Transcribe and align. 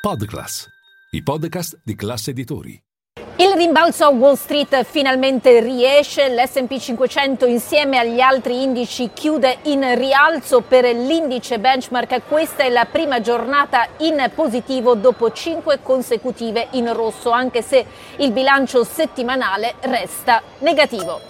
Podclass, 0.00 0.66
i 1.10 1.22
podcast 1.22 1.78
di 1.84 1.94
classe 1.94 2.30
editori. 2.30 2.82
Il 3.36 3.52
rimbalzo 3.54 4.04
a 4.04 4.08
Wall 4.08 4.34
Street 4.34 4.82
finalmente 4.84 5.60
riesce, 5.60 6.30
l'SP 6.30 6.78
500 6.78 7.44
insieme 7.44 7.98
agli 7.98 8.18
altri 8.18 8.62
indici 8.62 9.10
chiude 9.12 9.58
in 9.64 9.94
rialzo 9.98 10.62
per 10.62 10.84
l'indice 10.86 11.58
benchmark, 11.58 12.22
questa 12.26 12.62
è 12.62 12.70
la 12.70 12.86
prima 12.86 13.20
giornata 13.20 13.88
in 13.98 14.30
positivo 14.34 14.94
dopo 14.94 15.32
cinque 15.32 15.80
consecutive 15.82 16.68
in 16.70 16.90
rosso, 16.94 17.30
anche 17.30 17.60
se 17.60 17.84
il 18.20 18.32
bilancio 18.32 18.84
settimanale 18.84 19.74
resta 19.80 20.42
negativo. 20.60 21.20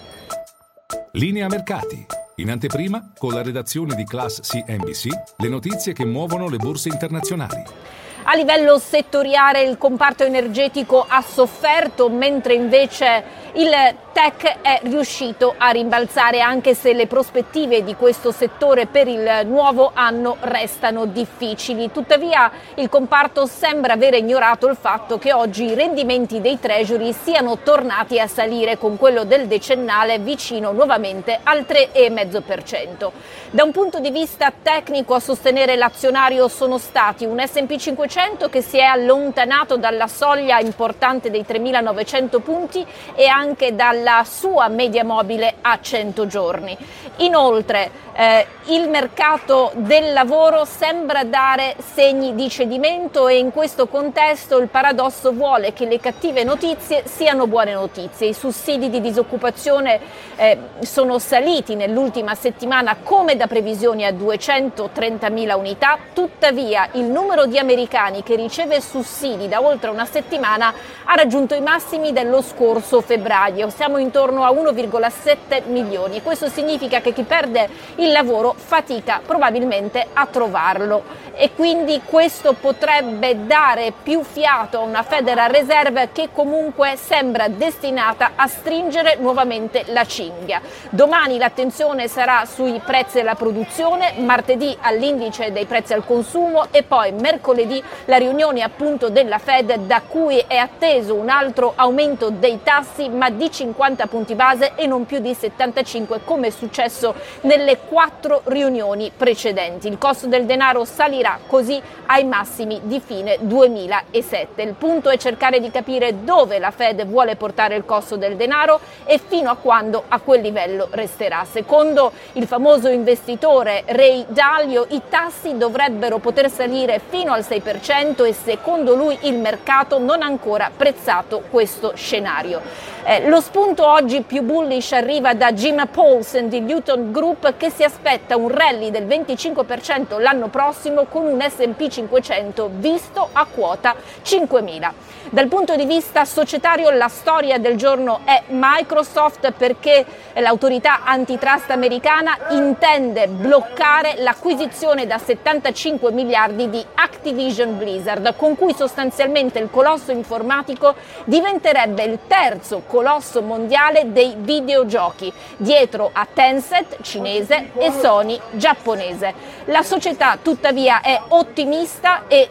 Linea 1.11 1.47
mercati. 1.47 2.05
In 2.35 2.49
anteprima, 2.49 3.11
con 3.17 3.33
la 3.33 3.43
redazione 3.43 3.95
di 3.95 4.05
Class 4.05 4.39
CNBC, 4.39 5.07
le 5.39 5.49
notizie 5.49 5.91
che 5.91 6.05
muovono 6.05 6.47
le 6.47 6.55
borse 6.55 6.87
internazionali. 6.87 8.00
A 8.23 8.35
livello 8.35 8.77
settoriale 8.77 9.63
il 9.63 9.77
comparto 9.79 10.23
energetico 10.23 11.03
ha 11.07 11.21
sofferto, 11.21 12.07
mentre 12.07 12.53
invece 12.53 13.23
il 13.53 13.73
tech 14.11 14.61
è 14.61 14.79
riuscito 14.83 15.53
a 15.57 15.69
rimbalzare 15.69 16.41
anche 16.41 16.73
se 16.73 16.93
le 16.93 17.07
prospettive 17.07 17.83
di 17.83 17.95
questo 17.95 18.31
settore 18.31 18.85
per 18.85 19.07
il 19.07 19.41
nuovo 19.45 19.91
anno 19.93 20.37
restano 20.41 21.05
difficili. 21.05 21.91
Tuttavia 21.91 22.51
il 22.75 22.89
comparto 22.89 23.45
sembra 23.45 23.93
aver 23.93 24.15
ignorato 24.15 24.67
il 24.67 24.75
fatto 24.75 25.17
che 25.17 25.31
oggi 25.31 25.65
i 25.65 25.75
rendimenti 25.75 26.41
dei 26.41 26.59
treasury 26.59 27.13
siano 27.13 27.59
tornati 27.59 28.19
a 28.19 28.27
salire 28.27 28.77
con 28.77 28.97
quello 28.97 29.23
del 29.23 29.47
decennale 29.47 30.19
vicino 30.19 30.71
nuovamente 30.71 31.39
al 31.43 31.65
3,5%. 31.67 33.11
Da 33.51 33.63
un 33.63 33.71
punto 33.71 33.99
di 33.99 34.11
vista 34.11 34.51
tecnico 34.61 35.13
a 35.13 35.19
sostenere 35.19 35.75
l'azionario 35.75 36.47
sono 36.47 36.77
stati 36.77 37.25
un 37.25 37.41
S&P 37.45 37.75
500 37.77 38.49
che 38.49 38.61
si 38.61 38.77
è 38.77 38.83
allontanato 38.83 39.77
dalla 39.77 40.07
soglia 40.07 40.59
importante 40.59 41.29
dei 41.29 41.45
3.900 41.47 42.41
punti 42.41 42.85
e 43.15 43.27
anche 43.27 43.61
anche 43.61 43.75
dalla 44.01 44.23
sua 44.25 44.67
media 44.67 45.03
mobile 45.03 45.55
a 45.61 45.79
100 45.79 46.25
giorni. 46.25 46.75
Inoltre 47.17 47.91
eh, 48.13 48.45
il 48.65 48.89
mercato 48.89 49.71
del 49.75 50.11
lavoro 50.11 50.65
sembra 50.65 51.23
dare 51.23 51.75
segni 51.93 52.35
di 52.35 52.49
cedimento 52.49 53.27
e 53.27 53.37
in 53.37 53.51
questo 53.51 53.87
contesto 53.87 54.57
il 54.57 54.67
paradosso 54.67 55.31
vuole 55.31 55.71
che 55.73 55.85
le 55.85 55.99
cattive 55.99 56.43
notizie 56.43 57.03
siano 57.05 57.47
buone 57.47 57.73
notizie. 57.73 58.27
I 58.27 58.33
sussidi 58.33 58.89
di 58.89 59.01
disoccupazione 59.01 59.99
eh, 60.35 60.57
sono 60.79 61.19
saliti 61.19 61.75
nell'ultima 61.75 62.35
settimana 62.35 62.97
come 63.01 63.35
da 63.37 63.47
previsioni 63.47 64.05
a 64.05 64.11
230.000 64.11 65.57
unità, 65.57 65.97
tuttavia 66.13 66.89
il 66.93 67.05
numero 67.05 67.45
di 67.45 67.57
americani 67.57 68.23
che 68.23 68.35
riceve 68.35 68.81
sussidi 68.81 69.47
da 69.47 69.61
oltre 69.61 69.89
una 69.89 70.05
settimana 70.05 70.73
ha 71.05 71.15
raggiunto 71.15 71.55
i 71.55 71.61
massimi 71.61 72.11
dello 72.11 72.41
scorso 72.41 73.01
febbraio, 73.01 73.69
siamo 73.69 73.90
intorno 73.97 74.43
a 74.43 74.51
1,7 74.51 75.67
milioni 75.67 76.17
e 76.17 76.21
questo 76.21 76.47
significa 76.47 77.01
che 77.01 77.13
chi 77.13 77.23
perde 77.23 77.69
il 77.95 78.11
lavoro 78.11 78.53
fatica 78.55 79.21
probabilmente 79.25 80.07
a 80.13 80.25
trovarlo 80.25 81.03
e 81.33 81.51
quindi 81.55 82.01
questo 82.05 82.53
potrebbe 82.53 83.45
dare 83.45 83.93
più 84.03 84.21
fiato 84.23 84.77
a 84.77 84.81
una 84.81 85.01
Federal 85.01 85.49
Reserve 85.49 86.09
che 86.11 86.29
comunque 86.31 86.95
sembra 86.97 87.47
destinata 87.47 88.31
a 88.35 88.47
stringere 88.47 89.15
nuovamente 89.19 89.83
la 89.87 90.05
cinghia. 90.05 90.61
Domani 90.89 91.37
l'attenzione 91.37 92.07
sarà 92.07 92.45
sui 92.45 92.79
prezzi 92.83 93.17
della 93.17 93.35
produzione, 93.35 94.13
martedì 94.17 94.77
all'indice 94.81 95.51
dei 95.51 95.65
prezzi 95.65 95.93
al 95.93 96.05
consumo 96.05 96.67
e 96.71 96.83
poi 96.83 97.11
mercoledì 97.13 97.81
la 98.05 98.17
riunione 98.17 98.61
appunto 98.61 99.09
della 99.09 99.39
Fed 99.39 99.73
da 99.85 100.01
cui 100.07 100.43
è 100.45 100.57
atteso 100.57 101.15
un 101.15 101.29
altro 101.29 101.73
aumento 101.75 102.29
dei 102.29 102.59
tassi 102.61 103.09
ma 103.09 103.29
di 103.29 103.49
50 103.51 103.80
punti 104.07 104.35
base 104.35 104.73
e 104.75 104.85
non 104.85 105.07
più 105.07 105.17
di 105.17 105.33
75 105.33 106.21
come 106.23 106.47
è 106.47 106.49
successo 106.51 107.15
nelle 107.41 107.79
quattro 107.79 108.41
riunioni 108.45 109.11
precedenti. 109.15 109.87
Il 109.87 109.97
costo 109.97 110.27
del 110.27 110.45
denaro 110.45 110.85
salirà 110.85 111.39
così 111.47 111.81
ai 112.05 112.23
massimi 112.25 112.81
di 112.83 113.01
fine 113.03 113.37
2007. 113.39 114.61
Il 114.61 114.75
punto 114.75 115.09
è 115.09 115.17
cercare 115.17 115.59
di 115.59 115.71
capire 115.71 116.23
dove 116.23 116.59
la 116.59 116.69
Fed 116.69 117.05
vuole 117.07 117.35
portare 117.35 117.75
il 117.75 117.83
costo 117.83 118.17
del 118.17 118.35
denaro 118.35 118.79
e 119.03 119.19
fino 119.25 119.49
a 119.49 119.55
quando 119.55 120.03
a 120.07 120.19
quel 120.19 120.41
livello 120.41 120.87
resterà. 120.91 121.43
Secondo 121.49 122.11
il 122.33 122.45
famoso 122.45 122.87
investitore 122.87 123.83
Ray 123.87 124.25
Dalio, 124.27 124.85
i 124.89 125.01
tassi 125.09 125.57
dovrebbero 125.57 126.19
poter 126.19 126.51
salire 126.51 127.01
fino 127.09 127.33
al 127.33 127.41
6% 127.41 128.25
e 128.27 128.33
secondo 128.33 128.93
lui 128.93 129.17
il 129.21 129.39
mercato 129.39 129.97
non 129.97 130.21
ha 130.21 130.25
ancora 130.25 130.69
prezzato 130.75 131.41
questo 131.49 131.93
scenario. 131.95 132.90
Eh, 133.03 133.27
lo 133.27 133.41
spunto 133.41 133.87
oggi 133.87 134.21
più 134.21 134.43
bullish 134.43 134.91
arriva 134.91 135.33
da 135.33 135.51
Jim 135.53 135.87
Paulsen 135.91 136.49
di 136.49 136.59
Newton 136.59 137.11
Group 137.11 137.57
che 137.57 137.71
si 137.71 137.83
aspetta 137.83 138.37
un 138.37 138.47
rally 138.47 138.91
del 138.91 139.07
25% 139.07 140.21
l'anno 140.21 140.49
prossimo 140.49 141.05
con 141.05 141.25
un 141.25 141.41
SP 141.41 141.89
500 141.89 142.69
visto 142.73 143.27
a 143.31 143.47
quota 143.51 143.95
5.000. 144.23 144.91
Dal 145.31 145.47
punto 145.47 145.75
di 145.75 145.85
vista 145.85 146.25
societario 146.25 146.91
la 146.91 147.07
storia 147.07 147.57
del 147.57 147.75
giorno 147.75 148.19
è 148.23 148.43
Microsoft 148.49 149.51
perché 149.51 150.05
l'autorità 150.35 151.03
antitrust 151.03 151.71
americana 151.71 152.37
intende 152.49 153.27
bloccare 153.27 154.15
l'acquisizione 154.17 155.07
da 155.07 155.17
75 155.17 156.11
miliardi 156.11 156.69
di 156.69 156.85
Activision 156.95 157.77
Blizzard 157.77 158.35
con 158.35 158.55
cui 158.55 158.75
sostanzialmente 158.75 159.57
il 159.57 159.69
colosso 159.71 160.11
informatico 160.11 160.93
diventerebbe 161.25 162.03
il 162.03 162.19
terzo 162.27 162.83
colosso 162.91 163.41
mondiale 163.41 164.11
dei 164.11 164.35
videogiochi, 164.37 165.31
dietro 165.55 166.09
a 166.11 166.27
Tencent 166.31 166.97
cinese 167.01 167.71
e 167.77 167.89
Sony 167.89 168.37
giapponese. 168.51 169.33
La 169.65 169.81
società 169.81 170.37
tuttavia 170.41 170.99
è 170.99 171.17
ottimista 171.29 172.23
e 172.27 172.49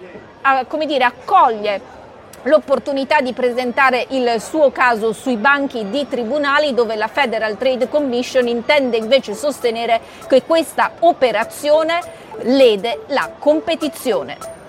come 0.66 0.86
dire, 0.86 1.04
accoglie 1.04 1.98
l'opportunità 2.44 3.20
di 3.20 3.34
presentare 3.34 4.06
il 4.08 4.40
suo 4.40 4.70
caso 4.72 5.12
sui 5.12 5.36
banchi 5.36 5.90
di 5.90 6.08
tribunali 6.08 6.72
dove 6.72 6.96
la 6.96 7.08
Federal 7.08 7.58
Trade 7.58 7.90
Commission 7.90 8.48
intende 8.48 8.96
invece 8.96 9.34
sostenere 9.34 10.00
che 10.26 10.44
questa 10.44 10.92
operazione 11.00 12.00
lede 12.44 13.02
la 13.08 13.30
competizione. 13.38 14.59